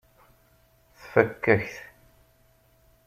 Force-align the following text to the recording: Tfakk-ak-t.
Tfakk-ak-t. 0.99 1.75